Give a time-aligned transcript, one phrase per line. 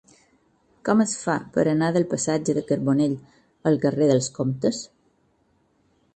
[0.87, 3.15] Com es fa per anar del passatge de Carbonell
[3.73, 4.83] al carrer dels Comtes?